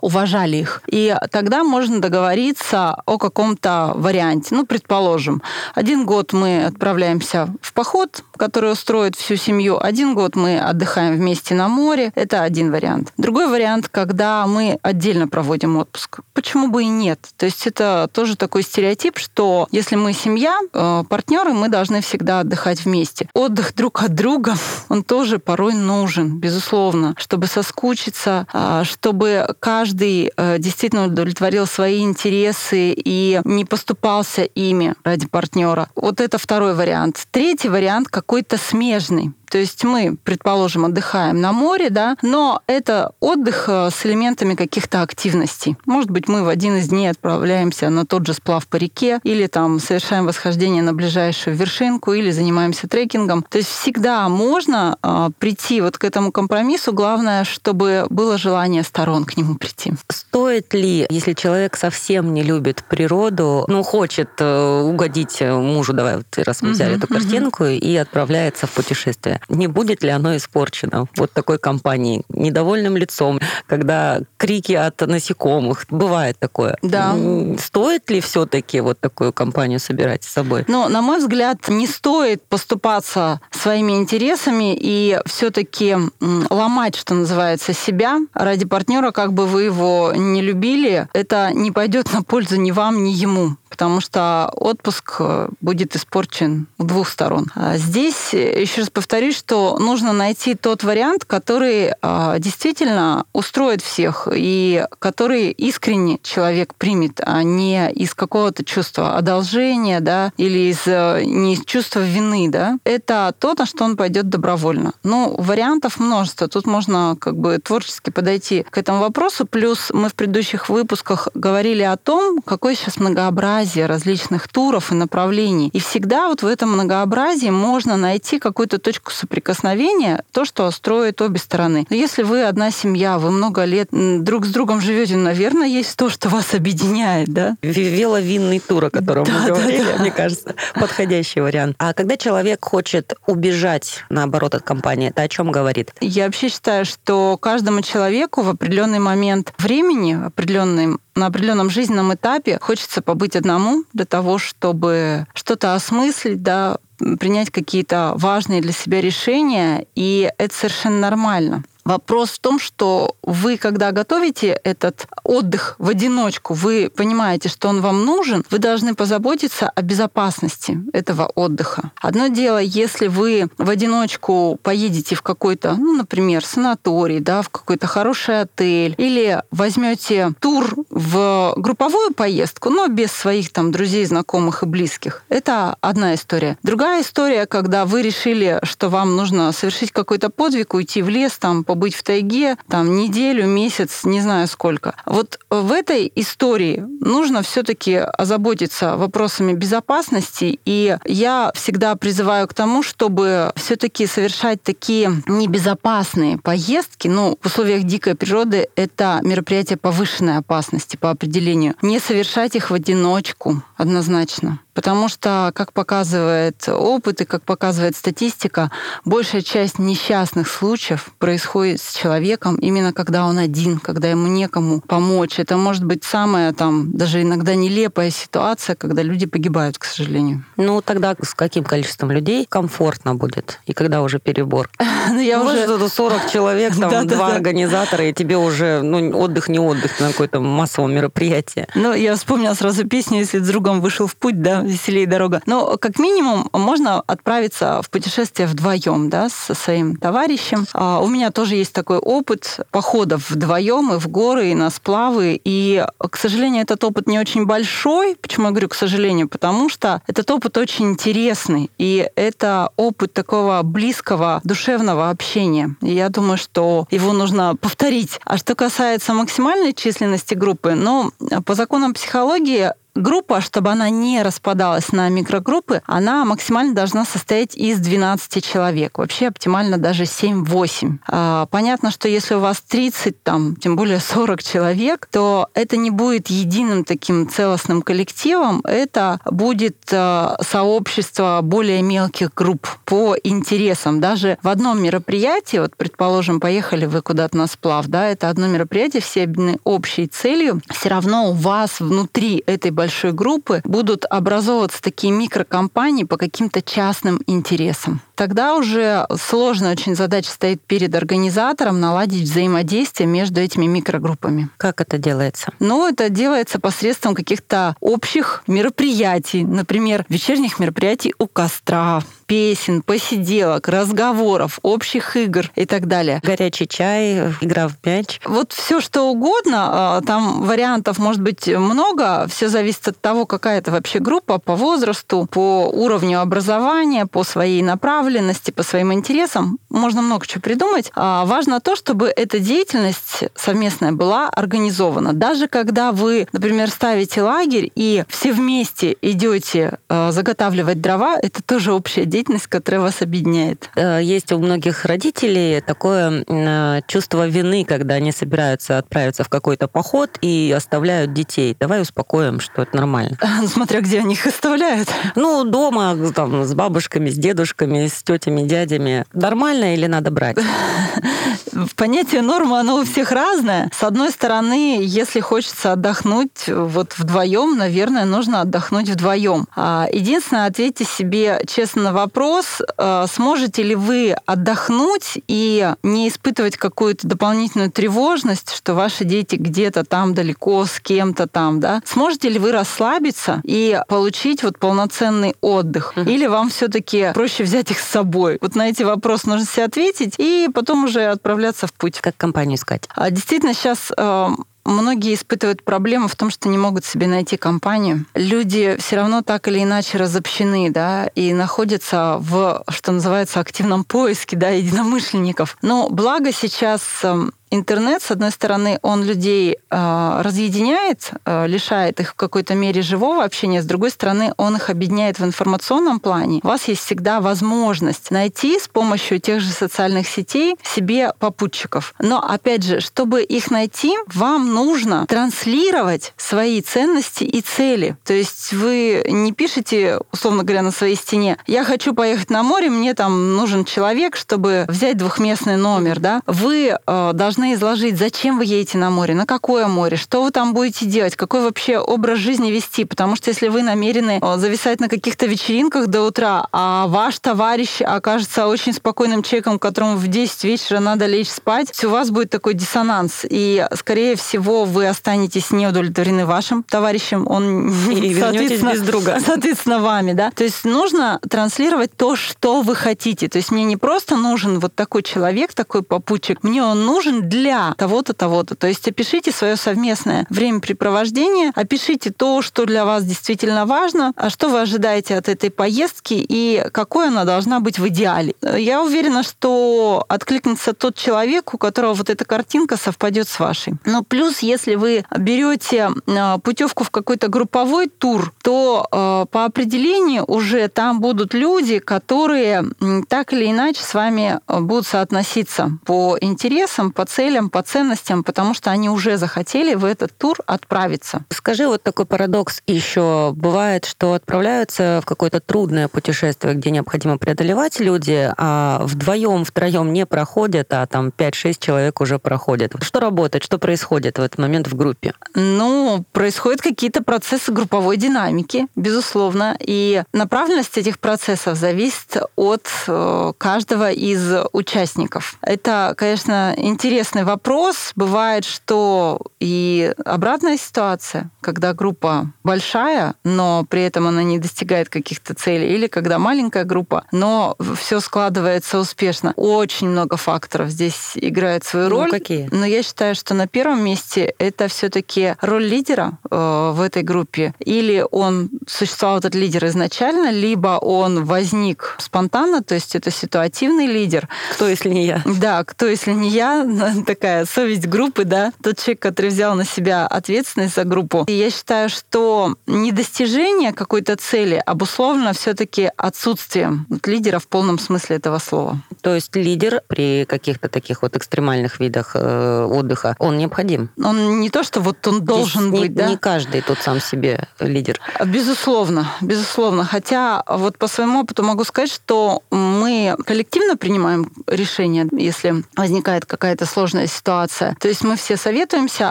уважали 0.02 0.56
их. 0.58 0.82
И 0.86 1.14
тогда 1.30 1.64
можно 1.64 2.00
договориться 2.00 2.96
о 3.06 3.18
каком-то 3.18 3.92
варианте. 3.94 4.54
Ну, 4.54 4.66
предположим, 4.66 5.42
один 5.74 6.04
год 6.06 6.32
мы 6.32 6.64
отправляемся 6.64 7.48
в 7.60 7.72
поход, 7.72 8.22
который 8.36 8.72
устроит 8.72 9.16
всю 9.16 9.36
семью. 9.36 9.78
Один 9.80 10.14
год 10.14 10.36
мы 10.36 10.58
отдыхаем 10.58 11.16
вместе 11.16 11.54
на 11.54 11.68
море. 11.68 12.12
Это 12.14 12.42
один 12.42 12.70
вариант. 12.70 13.12
Другой 13.16 13.48
вариант, 13.48 13.88
когда 13.88 14.46
мы 14.46 14.78
отдельно 14.82 15.28
проводим 15.28 15.76
отпуск. 15.76 16.20
Почему 16.32 16.68
бы 16.68 16.84
и 16.84 16.88
нет? 16.88 17.20
То 17.36 17.46
есть 17.46 17.66
это 17.66 18.08
тоже 18.12 18.36
такой 18.36 18.62
стереотип, 18.62 19.18
что 19.18 19.68
если 19.70 19.96
мы 19.96 20.12
семья, 20.12 20.58
э, 20.72 21.04
партнеры, 21.08 21.52
мы 21.52 21.68
должны 21.68 22.00
всегда 22.00 22.40
отдыхать 22.40 22.84
вместе. 22.84 23.28
Отдых 23.34 23.74
друг 23.74 24.02
от 24.02 24.14
друга, 24.14 24.54
он 24.88 25.02
тоже 25.02 25.38
порой 25.38 25.74
нужен, 25.74 26.38
безусловно, 26.38 27.14
чтобы 27.16 27.46
соскучиться, 27.46 28.46
а, 28.52 28.84
чтобы 28.84 29.54
каждый 29.64 30.30
э, 30.36 30.58
действительно 30.58 31.06
удовлетворил 31.06 31.66
свои 31.66 32.02
интересы 32.02 32.92
и 32.94 33.40
не 33.44 33.64
поступался 33.64 34.42
ими 34.42 34.94
ради 35.04 35.26
партнера. 35.26 35.88
Вот 35.94 36.20
это 36.20 36.36
второй 36.36 36.74
вариант. 36.74 37.26
Третий 37.30 37.70
вариант 37.70 38.08
какой-то 38.08 38.58
смежный. 38.58 39.32
То 39.54 39.58
есть 39.58 39.84
мы, 39.84 40.16
предположим, 40.24 40.84
отдыхаем 40.84 41.40
на 41.40 41.52
море, 41.52 41.88
да, 41.88 42.16
но 42.22 42.60
это 42.66 43.12
отдых 43.20 43.66
э, 43.68 43.90
с 43.94 44.04
элементами 44.04 44.56
каких-то 44.56 45.00
активностей. 45.02 45.76
Может 45.86 46.10
быть, 46.10 46.26
мы 46.26 46.42
в 46.42 46.48
один 46.48 46.78
из 46.78 46.88
дней 46.88 47.06
отправляемся 47.06 47.88
на 47.88 48.04
тот 48.04 48.26
же 48.26 48.34
сплав 48.34 48.66
по 48.66 48.74
реке, 48.74 49.20
или 49.22 49.46
там 49.46 49.78
совершаем 49.78 50.26
восхождение 50.26 50.82
на 50.82 50.92
ближайшую 50.92 51.54
вершинку, 51.54 52.14
или 52.14 52.32
занимаемся 52.32 52.88
трекингом. 52.88 53.44
То 53.48 53.58
есть 53.58 53.70
всегда 53.70 54.28
можно 54.28 54.98
э, 55.00 55.30
прийти 55.38 55.80
вот 55.80 55.98
к 55.98 56.04
этому 56.04 56.32
компромиссу. 56.32 56.92
Главное, 56.92 57.44
чтобы 57.44 58.06
было 58.10 58.38
желание 58.38 58.82
сторон 58.82 59.24
к 59.24 59.36
нему 59.36 59.54
прийти. 59.54 59.92
Стоит 60.10 60.74
ли, 60.74 61.06
если 61.10 61.32
человек 61.32 61.76
совсем 61.76 62.34
не 62.34 62.42
любит 62.42 62.82
природу, 62.88 63.66
ну, 63.68 63.84
хочет 63.84 64.30
э, 64.40 64.80
угодить 64.80 65.40
мужу, 65.42 65.92
давай, 65.92 66.16
вот 66.16 66.38
раз 66.38 66.60
мы 66.60 66.70
взяли 66.70 66.96
эту 66.96 67.06
картинку, 67.06 67.66
и 67.66 67.94
отправляется 67.94 68.66
в 68.66 68.72
путешествие, 68.72 69.40
не 69.48 69.66
будет 69.66 70.02
ли 70.02 70.10
оно 70.10 70.36
испорчено 70.36 71.06
вот 71.16 71.32
такой 71.32 71.58
компанией, 71.58 72.22
недовольным 72.28 72.96
лицом, 72.96 73.40
когда 73.66 74.20
крики 74.36 74.72
от 74.72 75.00
насекомых, 75.00 75.86
бывает 75.90 76.38
такое. 76.38 76.76
Да. 76.82 77.16
Стоит 77.58 78.10
ли 78.10 78.20
все-таки 78.20 78.80
вот 78.80 79.00
такую 79.00 79.32
компанию 79.32 79.80
собирать 79.80 80.24
с 80.24 80.28
собой? 80.28 80.64
Но, 80.68 80.88
на 80.88 81.02
мой 81.02 81.18
взгляд, 81.18 81.68
не 81.68 81.86
стоит 81.86 82.42
поступаться 82.44 83.40
своими 83.50 83.92
интересами 83.92 84.76
и 84.78 85.18
все-таки 85.26 85.96
ломать, 86.20 86.96
что 86.96 87.14
называется, 87.14 87.72
себя 87.72 88.18
ради 88.32 88.64
партнера, 88.64 89.10
как 89.10 89.32
бы 89.32 89.46
вы 89.46 89.64
его 89.64 90.12
не 90.14 90.42
любили, 90.42 91.08
это 91.12 91.50
не 91.52 91.70
пойдет 91.70 92.12
на 92.12 92.22
пользу 92.22 92.56
ни 92.56 92.70
вам, 92.70 93.04
ни 93.04 93.10
ему 93.10 93.56
потому 93.74 94.00
что 94.00 94.52
отпуск 94.54 95.16
э, 95.18 95.48
будет 95.60 95.96
испорчен 95.96 96.68
с 96.78 96.84
двух 96.84 97.08
сторон. 97.08 97.46
А 97.56 97.76
здесь 97.76 98.32
э, 98.32 98.62
еще 98.62 98.82
раз 98.82 98.90
повторюсь, 98.90 99.36
что 99.36 99.78
нужно 99.80 100.12
найти 100.12 100.54
тот 100.54 100.84
вариант, 100.84 101.24
который 101.24 101.90
а, 102.00 102.38
действительно 102.38 103.24
устроит 103.32 103.82
всех 103.82 104.28
и 104.32 104.86
который 105.00 105.50
искренне 105.50 106.20
человек 106.22 106.76
примет, 106.76 107.20
а 107.20 107.42
не 107.42 107.90
из 107.90 108.14
какого-то 108.14 108.64
чувства 108.64 109.16
одолжения, 109.16 109.98
да, 109.98 110.32
или 110.36 110.70
из 110.70 110.86
э, 110.86 111.24
не 111.24 111.54
из 111.54 111.64
чувства 111.64 111.98
вины, 111.98 112.48
да. 112.48 112.78
Это 112.84 113.34
то, 113.36 113.54
на 113.58 113.66
что 113.66 113.82
он 113.82 113.96
пойдет 113.96 114.28
добровольно. 114.28 114.92
Ну, 115.02 115.34
вариантов 115.36 115.98
множество. 115.98 116.46
Тут 116.46 116.66
можно 116.66 117.16
как 117.20 117.36
бы 117.36 117.58
творчески 117.58 118.10
подойти 118.10 118.64
к 118.70 118.78
этому 118.78 119.00
вопросу. 119.00 119.46
Плюс 119.46 119.90
мы 119.92 120.10
в 120.10 120.14
предыдущих 120.14 120.68
выпусках 120.68 121.26
говорили 121.34 121.82
о 121.82 121.96
том, 121.96 122.40
какой 122.40 122.76
сейчас 122.76 122.98
многообразие 122.98 123.63
многообразие 123.64 123.86
различных 123.86 124.48
туров 124.48 124.92
и 124.92 124.94
направлений. 124.94 125.70
И 125.72 125.80
всегда 125.80 126.28
вот 126.28 126.42
в 126.42 126.46
этом 126.46 126.72
многообразии 126.72 127.50
можно 127.50 127.96
найти 127.96 128.38
какую-то 128.38 128.78
точку 128.78 129.10
соприкосновения, 129.10 130.22
то, 130.32 130.44
что 130.44 130.70
строит 130.70 131.22
обе 131.22 131.38
стороны. 131.38 131.86
Но 131.88 131.96
если 131.96 132.22
вы 132.22 132.44
одна 132.44 132.70
семья, 132.70 133.18
вы 133.18 133.30
много 133.30 133.64
лет 133.64 133.88
друг 133.90 134.44
с 134.46 134.50
другом 134.50 134.80
живете, 134.80 135.16
наверное, 135.16 135.66
есть 135.66 135.96
то, 135.96 136.10
что 136.10 136.28
вас 136.28 136.54
объединяет, 136.54 137.28
да? 137.28 137.56
Веловинный 137.62 138.60
тур, 138.60 138.84
о 138.84 138.90
котором 138.90 139.24
да, 139.24 139.32
мы 139.32 139.48
говорили, 139.48 139.84
да, 139.84 139.92
да. 139.96 139.98
мне 140.02 140.10
кажется, 140.10 140.54
подходящий 140.74 141.40
вариант. 141.40 141.76
А 141.78 141.92
когда 141.94 142.16
человек 142.16 142.64
хочет 142.64 143.14
убежать, 143.26 144.04
наоборот, 144.10 144.54
от 144.54 144.62
компании, 144.62 145.08
это 145.08 145.22
о 145.22 145.28
чем 145.28 145.50
говорит? 145.50 145.94
Я 146.00 146.26
вообще 146.26 146.48
считаю, 146.48 146.84
что 146.84 147.38
каждому 147.38 147.80
человеку 147.82 148.42
в 148.42 148.50
определенный 148.50 148.98
момент 148.98 149.52
времени, 149.58 150.18
определенный 150.26 150.98
на 151.14 151.26
определенном 151.26 151.70
жизненном 151.70 152.14
этапе 152.14 152.58
хочется 152.60 153.02
побыть 153.02 153.36
одному 153.36 153.84
для 153.92 154.04
того, 154.04 154.38
чтобы 154.38 155.26
что-то 155.34 155.74
осмыслить, 155.74 156.42
да, 156.42 156.78
принять 157.18 157.50
какие-то 157.50 158.14
важные 158.16 158.60
для 158.60 158.72
себя 158.72 159.00
решения, 159.00 159.86
и 159.94 160.30
это 160.38 160.54
совершенно 160.54 160.98
нормально. 161.00 161.64
Вопрос 161.84 162.30
в 162.30 162.38
том, 162.38 162.58
что 162.58 163.16
вы, 163.22 163.58
когда 163.58 163.92
готовите 163.92 164.58
этот 164.64 165.06
отдых 165.22 165.76
в 165.78 165.88
одиночку, 165.88 166.54
вы 166.54 166.90
понимаете, 166.94 167.48
что 167.48 167.68
он 167.68 167.82
вам 167.82 168.04
нужен, 168.04 168.44
вы 168.50 168.58
должны 168.58 168.94
позаботиться 168.94 169.68
о 169.68 169.82
безопасности 169.82 170.78
этого 170.92 171.30
отдыха. 171.34 171.90
Одно 172.00 172.28
дело, 172.28 172.58
если 172.58 173.08
вы 173.08 173.48
в 173.58 173.68
одиночку 173.68 174.58
поедете 174.62 175.14
в 175.14 175.22
какой-то, 175.22 175.74
ну, 175.74 175.94
например, 175.94 176.44
санаторий, 176.44 177.20
да, 177.20 177.42
в 177.42 177.50
какой-то 177.50 177.86
хороший 177.86 178.42
отель, 178.42 178.94
или 178.96 179.42
возьмете 179.50 180.32
тур 180.40 180.74
в 180.90 181.54
групповую 181.56 182.14
поездку, 182.14 182.70
но 182.70 182.88
без 182.88 183.12
своих 183.12 183.52
там 183.52 183.72
друзей, 183.72 184.06
знакомых 184.06 184.62
и 184.62 184.66
близких. 184.66 185.22
Это 185.28 185.76
одна 185.80 186.14
история. 186.14 186.56
Другая 186.62 187.02
история, 187.02 187.46
когда 187.46 187.84
вы 187.84 188.02
решили, 188.02 188.58
что 188.62 188.88
вам 188.88 189.16
нужно 189.16 189.52
совершить 189.52 189.92
какой-то 189.92 190.30
подвиг, 190.30 190.74
уйти 190.74 191.02
в 191.02 191.08
лес, 191.08 191.32
там, 191.38 191.64
побыть 191.74 191.96
в 191.96 192.04
тайге 192.04 192.56
там 192.68 192.94
неделю, 192.94 193.48
месяц, 193.48 194.04
не 194.04 194.20
знаю 194.20 194.46
сколько. 194.46 194.94
Вот 195.06 195.40
в 195.50 195.72
этой 195.72 196.10
истории 196.14 196.84
нужно 197.00 197.42
все-таки 197.42 197.96
озаботиться 197.96 198.96
вопросами 198.96 199.54
безопасности, 199.54 200.60
и 200.64 200.96
я 201.04 201.50
всегда 201.56 201.96
призываю 201.96 202.46
к 202.46 202.54
тому, 202.54 202.84
чтобы 202.84 203.50
все-таки 203.56 204.06
совершать 204.06 204.62
такие 204.62 205.20
небезопасные 205.26 206.38
поездки, 206.38 207.08
ну, 207.08 207.36
в 207.42 207.46
условиях 207.46 207.82
дикой 207.82 208.14
природы 208.14 208.68
это 208.76 209.18
мероприятие 209.24 209.76
повышенной 209.76 210.36
опасности 210.36 210.96
по 210.96 211.10
определению. 211.10 211.74
Не 211.82 211.98
совершать 211.98 212.54
их 212.54 212.70
в 212.70 212.74
одиночку 212.74 213.64
однозначно. 213.76 214.60
Потому 214.74 215.08
что, 215.08 215.52
как 215.54 215.72
показывает 215.72 216.68
опыт 216.68 217.20
и 217.20 217.24
как 217.24 217.44
показывает 217.44 217.96
статистика, 217.96 218.70
большая 219.04 219.42
часть 219.42 219.78
несчастных 219.78 220.48
случаев 220.48 221.10
происходит 221.18 221.63
с 221.64 221.94
человеком 221.94 222.56
именно 222.56 222.92
когда 222.92 223.26
он 223.26 223.38
один, 223.38 223.78
когда 223.78 224.10
ему 224.10 224.26
некому 224.26 224.80
помочь. 224.80 225.38
Это 225.38 225.56
может 225.56 225.84
быть 225.84 226.04
самая 226.04 226.52
там 226.52 226.92
даже 226.92 227.22
иногда 227.22 227.54
нелепая 227.54 228.10
ситуация, 228.10 228.76
когда 228.76 229.02
люди 229.02 229.26
погибают, 229.26 229.78
к 229.78 229.84
сожалению. 229.84 230.44
Ну, 230.56 230.80
тогда 230.80 231.16
с 231.20 231.34
каким 231.34 231.64
количеством 231.64 232.10
людей 232.10 232.46
комфортно 232.48 233.14
будет? 233.14 233.60
И 233.66 233.72
когда 233.72 234.02
уже 234.02 234.18
перебор? 234.18 234.70
Ну, 235.06 235.20
я 235.20 235.42
уже... 235.42 235.88
40 235.88 236.30
человек, 236.32 236.74
там, 236.80 237.06
два 237.06 237.28
организатора, 237.28 238.08
и 238.08 238.12
тебе 238.14 238.38
уже 238.38 238.80
ну, 238.82 239.18
отдых 239.18 239.48
не 239.48 239.58
отдых 239.58 240.00
на 240.00 240.08
какое-то 240.08 240.40
массовое 240.40 240.92
мероприятие. 240.94 241.68
Ну, 241.74 241.92
я 241.92 242.16
вспомнила 242.16 242.54
сразу 242.54 242.86
песню 242.86 243.18
«Если 243.18 243.38
с 243.38 243.46
другом 243.46 243.82
вышел 243.82 244.06
в 244.06 244.16
путь», 244.16 244.40
да, 244.40 244.62
веселее 244.62 245.06
дорога. 245.06 245.42
Но 245.46 245.76
как 245.76 245.98
минимум 245.98 246.48
можно 246.52 247.02
отправиться 247.06 247.80
в 247.82 247.90
путешествие 247.90 248.48
вдвоем, 248.48 249.10
да, 249.10 249.28
со 249.28 249.54
своим 249.54 249.96
товарищем. 249.96 250.66
А 250.72 251.00
у 251.00 251.08
меня 251.08 251.30
тоже 251.30 251.53
есть 251.54 251.72
такой 251.72 251.98
опыт 251.98 252.60
походов 252.70 253.30
вдвоем 253.30 253.92
и 253.92 253.98
в 253.98 254.08
горы, 254.08 254.50
и 254.50 254.54
на 254.54 254.70
сплавы. 254.70 255.40
И, 255.44 255.84
к 255.98 256.16
сожалению, 256.16 256.62
этот 256.62 256.82
опыт 256.84 257.06
не 257.06 257.18
очень 257.18 257.46
большой. 257.46 258.16
Почему 258.16 258.46
я 258.46 258.50
говорю 258.50 258.68
к 258.68 258.74
сожалению? 258.74 259.28
Потому 259.28 259.68
что 259.68 260.02
этот 260.06 260.30
опыт 260.30 260.56
очень 260.56 260.90
интересный. 260.90 261.70
И 261.78 262.08
это 262.16 262.70
опыт 262.76 263.12
такого 263.12 263.62
близкого 263.62 264.40
душевного 264.44 265.10
общения. 265.10 265.76
И 265.80 265.92
я 265.92 266.08
думаю, 266.08 266.38
что 266.38 266.86
его 266.90 267.12
нужно 267.12 267.56
повторить. 267.56 268.20
А 268.24 268.36
что 268.36 268.54
касается 268.54 269.14
максимальной 269.14 269.72
численности 269.72 270.34
группы, 270.34 270.74
ну, 270.74 271.12
по 271.44 271.54
законам 271.54 271.94
психологии 271.94 272.72
группа, 272.94 273.40
чтобы 273.40 273.70
она 273.70 273.90
не 273.90 274.22
распадалась 274.22 274.92
на 274.92 275.08
микрогруппы, 275.08 275.82
она 275.86 276.24
максимально 276.24 276.74
должна 276.74 277.04
состоять 277.04 277.56
из 277.56 277.78
12 277.80 278.44
человек. 278.44 278.98
Вообще 278.98 279.28
оптимально 279.28 279.78
даже 279.78 280.04
7-8. 280.04 280.98
А, 281.08 281.46
понятно, 281.46 281.90
что 281.90 282.08
если 282.08 282.34
у 282.34 282.40
вас 282.40 282.60
30, 282.60 283.22
там, 283.22 283.56
тем 283.56 283.76
более 283.76 284.00
40 284.00 284.42
человек, 284.42 285.08
то 285.10 285.48
это 285.54 285.76
не 285.76 285.90
будет 285.90 286.28
единым 286.28 286.84
таким 286.84 287.28
целостным 287.28 287.82
коллективом, 287.82 288.60
это 288.64 289.20
будет 289.24 289.76
а, 289.92 290.36
сообщество 290.40 291.40
более 291.42 291.82
мелких 291.82 292.32
групп 292.34 292.68
по 292.84 293.16
интересам. 293.22 294.00
Даже 294.00 294.38
в 294.42 294.48
одном 294.48 294.82
мероприятии, 294.82 295.58
вот, 295.58 295.76
предположим, 295.76 296.40
поехали 296.40 296.86
вы 296.86 297.02
куда-то 297.02 297.36
на 297.36 297.46
сплав, 297.46 297.86
да, 297.86 298.08
это 298.08 298.28
одно 298.28 298.46
мероприятие, 298.46 299.02
все 299.02 299.24
общей 299.64 300.06
целью, 300.06 300.60
все 300.70 300.88
равно 300.90 301.30
у 301.30 301.32
вас 301.32 301.80
внутри 301.80 302.42
этой 302.46 302.70
большой 302.70 302.83
большой 302.84 303.12
группы 303.12 303.62
будут 303.64 304.04
образовываться 304.10 304.82
такие 304.82 305.10
микрокомпании 305.10 306.04
по 306.04 306.18
каким-то 306.18 306.60
частным 306.60 307.18
интересам. 307.26 308.02
Тогда 308.14 308.54
уже 308.54 309.06
сложная 309.18 309.72
очень 309.72 309.96
задача 309.96 310.30
стоит 310.30 310.62
перед 310.62 310.94
организатором 310.94 311.80
наладить 311.80 312.22
взаимодействие 312.22 313.08
между 313.08 313.40
этими 313.40 313.66
микрогруппами. 313.66 314.48
Как 314.56 314.80
это 314.80 314.98
делается? 314.98 315.52
Ну, 315.58 315.88
это 315.88 316.08
делается 316.10 316.60
посредством 316.60 317.14
каких-то 317.14 317.74
общих 317.80 318.44
мероприятий, 318.46 319.44
например, 319.44 320.06
вечерних 320.08 320.60
мероприятий 320.60 321.12
у 321.18 321.26
костра, 321.26 322.02
песен, 322.26 322.82
посиделок, 322.82 323.68
разговоров, 323.68 324.58
общих 324.62 325.16
игр 325.16 325.50
и 325.56 325.66
так 325.66 325.86
далее. 325.86 326.20
Горячий 326.22 326.68
чай, 326.68 327.32
игра 327.40 327.68
в 327.68 327.74
мяч. 327.84 328.20
Вот 328.24 328.52
все 328.52 328.80
что 328.80 329.10
угодно. 329.10 329.96
А, 329.96 330.00
там 330.02 330.42
вариантов 330.42 330.98
может 330.98 331.20
быть 331.20 331.48
много. 331.48 332.26
Все 332.28 332.48
зависит 332.48 332.88
от 332.88 333.00
того, 333.00 333.26
какая 333.26 333.58
это 333.58 333.72
вообще 333.72 333.98
группа 333.98 334.38
по 334.38 334.54
возрасту, 334.54 335.26
по 335.30 335.66
уровню 335.66 336.20
образования, 336.20 337.06
по 337.06 337.24
своей 337.24 337.62
направленности 337.62 338.03
направленности, 338.04 338.50
по 338.50 338.62
своим 338.62 338.92
интересам 338.92 339.58
можно 339.70 340.02
много 340.02 340.26
чего 340.26 340.42
придумать. 340.42 340.90
А 340.94 341.24
важно 341.24 341.60
то, 341.60 341.74
чтобы 341.74 342.12
эта 342.14 342.38
деятельность 342.38 343.24
совместная 343.34 343.92
была 343.92 344.28
организована. 344.28 345.12
Даже 345.12 345.48
когда 345.48 345.90
вы, 345.92 346.26
например, 346.32 346.70
ставите 346.70 347.22
лагерь 347.22 347.72
и 347.74 348.04
все 348.08 348.32
вместе 348.32 348.96
идете 349.00 349.78
э, 349.88 350.10
заготавливать 350.12 350.80
дрова, 350.80 351.16
это 351.18 351.42
тоже 351.42 351.72
общая 351.72 352.04
деятельность, 352.04 352.46
которая 352.46 352.82
вас 352.82 353.00
объединяет. 353.00 353.70
Э, 353.74 354.00
есть 354.02 354.30
у 354.32 354.38
многих 354.38 354.84
родителей 354.84 355.62
такое 355.62 356.24
э, 356.26 356.80
чувство 356.86 357.26
вины, 357.26 357.64
когда 357.64 357.94
они 357.94 358.12
собираются 358.12 358.78
отправиться 358.78 359.24
в 359.24 359.28
какой-то 359.28 359.66
поход 359.66 360.10
и 360.20 360.52
оставляют 360.54 361.14
детей. 361.14 361.56
Давай 361.58 361.80
успокоим, 361.80 362.40
что 362.40 362.62
это 362.62 362.76
нормально. 362.76 363.16
Смотря 363.46 363.80
где 363.80 364.00
они 364.00 364.14
их 364.14 364.26
оставляют. 364.26 364.88
Ну, 365.16 365.44
дома, 365.44 365.96
там, 366.14 366.44
с 366.44 366.54
бабушками, 366.54 367.08
с 367.08 367.16
дедушками, 367.16 367.86
с 367.94 368.02
тетями, 368.02 368.42
дядями. 368.42 369.04
Нормально 369.12 369.74
или 369.74 369.86
надо 369.86 370.10
брать? 370.10 370.36
Понятие 371.76 372.22
нормы, 372.22 372.58
оно 372.58 372.78
у 372.78 372.84
всех 372.84 373.12
разное. 373.12 373.70
С 373.72 373.82
одной 373.82 374.10
стороны, 374.10 374.78
если 374.82 375.20
хочется 375.20 375.72
отдохнуть 375.72 376.48
вот 376.48 376.94
вдвоем, 376.98 377.56
наверное, 377.56 378.04
нужно 378.04 378.40
отдохнуть 378.40 378.88
вдвоем. 378.88 379.46
А 379.54 379.86
единственное, 379.92 380.46
ответьте 380.46 380.84
себе 380.84 381.40
честно 381.46 381.82
на 381.84 381.92
вопрос, 381.92 382.60
э, 382.78 383.06
сможете 383.12 383.62
ли 383.62 383.74
вы 383.74 384.16
отдохнуть 384.26 385.18
и 385.28 385.72
не 385.82 386.08
испытывать 386.08 386.56
какую-то 386.56 387.06
дополнительную 387.06 387.70
тревожность, 387.70 388.54
что 388.54 388.74
ваши 388.74 389.04
дети 389.04 389.36
где-то 389.36 389.84
там 389.84 390.14
далеко 390.14 390.64
с 390.64 390.80
кем-то 390.80 391.26
там, 391.26 391.60
да? 391.60 391.82
Сможете 391.84 392.30
ли 392.30 392.38
вы 392.38 392.52
расслабиться 392.52 393.40
и 393.44 393.80
получить 393.88 394.42
вот 394.42 394.58
полноценный 394.58 395.34
отдых? 395.40 395.94
Или 395.96 396.26
вам 396.26 396.48
все-таки 396.48 397.12
проще 397.14 397.44
взять 397.44 397.70
их 397.70 397.78
с 397.84 397.90
собой? 397.90 398.38
Вот 398.40 398.54
на 398.54 398.68
эти 398.68 398.82
вопросы 398.82 399.28
нужно 399.28 399.46
себе 399.46 399.64
ответить 399.64 400.14
и 400.18 400.48
потом 400.52 400.84
уже 400.84 401.04
отправляться 401.04 401.66
в 401.66 401.72
путь. 401.72 402.00
Как 402.00 402.16
компанию 402.16 402.56
искать? 402.56 402.88
А 402.94 403.10
действительно 403.10 403.54
сейчас 403.54 403.92
э, 403.96 404.28
Многие 404.64 405.14
испытывают 405.14 405.62
проблему 405.62 406.08
в 406.08 406.16
том, 406.16 406.30
что 406.30 406.48
не 406.48 406.56
могут 406.56 406.86
себе 406.86 407.06
найти 407.06 407.36
компанию. 407.36 408.06
Люди 408.14 408.76
все 408.78 408.96
равно 408.96 409.20
так 409.20 409.46
или 409.46 409.62
иначе 409.62 409.98
разобщены, 409.98 410.70
да, 410.70 411.06
и 411.14 411.34
находятся 411.34 412.16
в, 412.18 412.64
что 412.68 412.92
называется, 412.92 413.40
активном 413.40 413.84
поиске, 413.84 414.36
да, 414.36 414.48
единомышленников. 414.48 415.58
Но 415.60 415.90
благо 415.90 416.32
сейчас 416.32 416.80
эм, 417.02 417.34
интернет, 417.50 418.02
с 418.02 418.10
одной 418.10 418.30
стороны, 418.30 418.78
он 418.82 419.04
людей 419.04 419.58
э, 419.70 420.20
разъединяет, 420.22 421.12
э, 421.24 421.46
лишает 421.46 422.00
их 422.00 422.10
в 422.10 422.14
какой-то 422.14 422.54
мере 422.54 422.82
живого 422.82 423.24
общения, 423.24 423.62
с 423.62 423.66
другой 423.66 423.90
стороны, 423.90 424.32
он 424.36 424.56
их 424.56 424.70
объединяет 424.70 425.18
в 425.18 425.24
информационном 425.24 426.00
плане. 426.00 426.40
У 426.42 426.48
вас 426.48 426.68
есть 426.68 426.82
всегда 426.82 427.20
возможность 427.20 428.10
найти 428.10 428.58
с 428.58 428.68
помощью 428.68 429.20
тех 429.20 429.40
же 429.40 429.50
социальных 429.50 430.08
сетей 430.08 430.56
себе 430.62 431.12
попутчиков. 431.18 431.94
Но, 431.98 432.18
опять 432.18 432.64
же, 432.64 432.80
чтобы 432.80 433.22
их 433.22 433.50
найти, 433.50 433.96
вам 434.12 434.52
нужно 434.52 435.06
транслировать 435.06 436.12
свои 436.16 436.60
ценности 436.60 437.24
и 437.24 437.40
цели. 437.40 437.96
То 438.04 438.14
есть 438.14 438.52
вы 438.52 439.04
не 439.08 439.32
пишете, 439.32 440.00
условно 440.12 440.42
говоря, 440.42 440.62
на 440.62 440.70
своей 440.70 440.96
стене, 440.96 441.38
я 441.46 441.64
хочу 441.64 441.94
поехать 441.94 442.30
на 442.30 442.42
море, 442.42 442.70
мне 442.70 442.94
там 442.94 443.36
нужен 443.36 443.64
человек, 443.64 444.16
чтобы 444.16 444.64
взять 444.68 444.96
двухместный 444.96 445.56
номер, 445.56 446.00
да. 446.00 446.20
Вы 446.26 446.76
э, 446.76 447.10
должны 447.14 447.33
должны 447.34 447.54
изложить, 447.54 447.98
зачем 447.98 448.38
вы 448.38 448.44
едете 448.44 448.78
на 448.78 448.90
море, 448.90 449.14
на 449.14 449.26
какое 449.26 449.66
море, 449.66 449.96
что 449.96 450.22
вы 450.22 450.30
там 450.30 450.54
будете 450.54 450.86
делать, 450.86 451.16
какой 451.16 451.42
вообще 451.42 451.78
образ 451.78 452.18
жизни 452.18 452.50
вести. 452.50 452.84
Потому 452.84 453.16
что 453.16 453.30
если 453.30 453.48
вы 453.48 453.62
намерены 453.62 454.20
зависать 454.36 454.78
на 454.80 454.88
каких-то 454.88 455.26
вечеринках 455.26 455.88
до 455.88 456.02
утра, 456.02 456.46
а 456.52 456.86
ваш 456.86 457.18
товарищ 457.18 457.80
окажется 457.80 458.46
очень 458.46 458.72
спокойным 458.72 459.22
человеком, 459.22 459.58
которому 459.58 459.96
в 459.96 460.06
10 460.06 460.44
вечера 460.44 460.78
надо 460.78 461.06
лечь 461.06 461.28
спать, 461.28 461.82
у 461.84 461.88
вас 461.88 462.10
будет 462.10 462.30
такой 462.30 462.54
диссонанс. 462.54 463.24
И, 463.28 463.66
скорее 463.74 464.14
всего, 464.14 464.64
вы 464.64 464.86
останетесь 464.86 465.50
не 465.50 465.66
удовлетворены 465.66 466.26
вашим 466.26 466.62
товарищем, 466.62 467.26
он 467.28 467.68
и 467.90 468.14
соответственно, 468.20 468.72
без 468.72 468.82
друга. 468.82 469.18
Соответственно, 469.26 469.80
вами, 469.80 470.12
да. 470.12 470.30
То 470.30 470.44
есть 470.44 470.64
нужно 470.64 471.18
транслировать 471.28 471.96
то, 471.96 472.14
что 472.14 472.62
вы 472.62 472.76
хотите. 472.76 473.28
То 473.28 473.38
есть 473.38 473.50
мне 473.50 473.64
не 473.64 473.76
просто 473.76 474.16
нужен 474.16 474.60
вот 474.60 474.74
такой 474.74 475.02
человек, 475.02 475.52
такой 475.52 475.82
попутчик, 475.82 476.44
мне 476.44 476.62
он 476.62 476.84
нужен 476.84 477.23
для 477.24 477.74
того-то, 477.76 478.14
того-то. 478.14 478.54
То 478.54 478.66
есть 478.66 478.86
опишите 478.86 479.32
свое 479.32 479.56
совместное 479.56 480.26
времяпрепровождение, 480.30 481.52
опишите 481.54 482.10
то, 482.10 482.42
что 482.42 482.66
для 482.66 482.84
вас 482.84 483.04
действительно 483.04 483.66
важно, 483.66 484.12
а 484.16 484.30
что 484.30 484.48
вы 484.48 484.60
ожидаете 484.60 485.16
от 485.16 485.28
этой 485.28 485.50
поездки 485.50 486.14
и 486.14 486.64
какой 486.72 487.08
она 487.08 487.24
должна 487.24 487.60
быть 487.60 487.78
в 487.78 487.88
идеале. 487.88 488.34
Я 488.42 488.82
уверена, 488.82 489.22
что 489.22 490.04
откликнется 490.08 490.72
тот 490.72 490.96
человек, 490.96 491.54
у 491.54 491.58
которого 491.58 491.94
вот 491.94 492.10
эта 492.10 492.24
картинка 492.24 492.76
совпадет 492.76 493.28
с 493.28 493.38
вашей. 493.38 493.74
Но 493.84 494.02
плюс, 494.02 494.40
если 494.40 494.74
вы 494.74 495.04
берете 495.16 495.90
а, 496.06 496.38
путевку 496.38 496.84
в 496.84 496.90
какой-то 496.90 497.28
групповой 497.28 497.88
тур, 497.88 498.32
то 498.42 498.86
а, 498.90 499.26
по 499.26 499.44
определению 499.44 500.24
уже 500.26 500.68
там 500.68 501.00
будут 501.00 501.34
люди, 501.34 501.78
которые 501.78 502.64
так 503.08 503.32
или 503.32 503.50
иначе 503.50 503.82
с 503.82 503.94
вами 503.94 504.40
а, 504.46 504.60
будут 504.60 504.86
соотноситься 504.86 505.78
по 505.84 506.16
интересам, 506.20 506.92
по 506.92 507.04
целям, 507.14 507.48
по 507.48 507.62
ценностям, 507.62 508.24
потому 508.24 508.54
что 508.54 508.70
они 508.70 508.90
уже 508.90 509.16
захотели 509.18 509.74
в 509.74 509.84
этот 509.84 510.16
тур 510.18 510.36
отправиться. 510.46 511.24
Скажи, 511.30 511.66
вот 511.68 511.82
такой 511.82 512.06
парадокс 512.06 512.60
еще 512.66 513.32
бывает, 513.36 513.84
что 513.84 514.14
отправляются 514.14 515.00
в 515.02 515.06
какое-то 515.06 515.40
трудное 515.40 515.86
путешествие, 515.86 516.54
где 516.54 516.70
необходимо 516.70 517.18
преодолевать 517.18 517.78
люди, 517.78 518.32
а 518.36 518.80
вдвоем, 518.84 519.44
втроем 519.44 519.92
не 519.92 520.06
проходят, 520.06 520.72
а 520.72 520.86
там 520.86 521.12
5-6 521.16 521.56
человек 521.60 522.00
уже 522.00 522.18
проходят. 522.18 522.72
Что 522.82 522.98
работает, 523.00 523.44
что 523.44 523.58
происходит 523.58 524.18
в 524.18 524.22
этот 524.22 524.38
момент 524.38 524.66
в 524.66 524.74
группе? 524.74 525.14
Ну, 525.34 526.04
происходят 526.12 526.62
какие-то 526.62 527.02
процессы 527.02 527.52
групповой 527.52 527.96
динамики, 527.96 528.66
безусловно, 528.74 529.56
и 529.60 530.02
направленность 530.12 530.76
этих 530.78 530.98
процессов 530.98 531.56
зависит 531.56 532.16
от 532.34 532.66
э, 532.88 533.32
каждого 533.38 533.92
из 533.92 534.32
участников. 534.52 535.36
Это, 535.42 535.94
конечно, 535.96 536.54
интересно 536.56 537.03
интересный 537.04 537.24
вопрос. 537.24 537.92
Бывает, 537.96 538.46
что 538.46 539.20
и 539.38 539.92
обратная 540.06 540.56
ситуация, 540.56 541.30
когда 541.42 541.74
группа 541.74 542.32
большая, 542.42 543.14
но 543.24 543.66
при 543.68 543.82
этом 543.82 544.06
она 544.06 544.22
не 544.22 544.38
достигает 544.38 544.88
каких-то 544.88 545.34
целей, 545.34 545.74
или 545.74 545.86
когда 545.86 546.18
маленькая 546.18 546.64
группа, 546.64 547.04
но 547.12 547.56
все 547.78 548.00
складывается 548.00 548.78
успешно. 548.78 549.34
Очень 549.36 549.88
много 549.88 550.16
факторов 550.16 550.70
здесь 550.70 551.12
играет 551.14 551.64
свою 551.64 551.90
ну, 551.90 551.96
роль. 551.96 552.06
Ну, 552.06 552.10
какие? 552.10 552.48
Но 552.50 552.64
я 552.64 552.82
считаю, 552.82 553.14
что 553.14 553.34
на 553.34 553.46
первом 553.46 553.84
месте 553.84 554.34
это 554.38 554.68
все-таки 554.68 555.36
роль 555.42 555.64
лидера 555.64 556.18
э, 556.30 556.72
в 556.74 556.80
этой 556.80 557.02
группе. 557.02 557.52
Или 557.58 558.02
он 558.10 558.48
существовал 558.66 559.18
этот 559.18 559.34
лидер 559.34 559.66
изначально, 559.66 560.30
либо 560.30 560.78
он 560.80 561.24
возник 561.24 561.96
спонтанно, 561.98 562.62
то 562.62 562.74
есть 562.74 562.96
это 562.96 563.10
ситуативный 563.10 563.86
лидер. 563.86 564.26
Кто, 564.52 564.68
если 564.68 564.88
не 564.88 565.04
я? 565.04 565.22
Да, 565.26 565.62
кто, 565.64 565.86
если 565.86 566.12
не 566.12 566.30
я, 566.30 566.64
такая 567.06 567.44
совесть 567.46 567.86
группы, 567.86 568.24
да, 568.24 568.52
тот 568.62 568.78
человек, 568.78 569.00
который 569.00 569.30
взял 569.30 569.54
на 569.54 569.64
себя 569.64 570.06
ответственность 570.06 570.74
за 570.74 570.84
группу. 570.84 571.24
И 571.26 571.32
я 571.32 571.50
считаю, 571.50 571.88
что 571.88 572.56
недостижение 572.66 573.72
какой-то 573.72 574.16
цели 574.16 574.62
обусловлено 574.64 575.32
все-таки 575.32 575.90
отсутствием 575.96 576.86
лидера 577.04 577.38
в 577.38 577.48
полном 577.48 577.78
смысле 577.78 578.16
этого 578.16 578.38
слова. 578.38 578.78
То 579.02 579.14
есть 579.14 579.34
лидер 579.36 579.82
при 579.86 580.24
каких-то 580.24 580.68
таких 580.68 581.02
вот 581.02 581.16
экстремальных 581.16 581.80
видах 581.80 582.12
э, 582.14 582.64
отдыха, 582.64 583.16
он 583.18 583.38
необходим? 583.38 583.90
Он 584.02 584.40
не 584.40 584.50
то, 584.50 584.62
что 584.62 584.80
вот 584.80 585.06
он 585.06 585.24
должен 585.24 585.68
Здесь 585.68 585.80
быть, 585.80 585.90
не, 585.90 585.96
да? 585.96 586.08
Не 586.08 586.16
каждый 586.16 586.62
тут 586.62 586.78
сам 586.78 587.00
себе 587.00 587.48
лидер. 587.60 588.00
Безусловно, 588.24 589.10
безусловно. 589.20 589.84
Хотя 589.84 590.42
вот 590.46 590.78
по 590.78 590.88
своему 590.88 591.20
опыту 591.20 591.42
могу 591.42 591.64
сказать, 591.64 591.90
что 591.90 592.42
мы 592.50 593.16
коллективно 593.26 593.76
принимаем 593.76 594.30
решения, 594.46 595.06
если 595.12 595.64
возникает 595.76 596.24
какая-то 596.26 596.66
сложная 596.84 597.06
ситуация. 597.06 597.76
То 597.80 597.88
есть 597.88 598.04
мы 598.04 598.16
все 598.16 598.36
советуемся, 598.36 599.10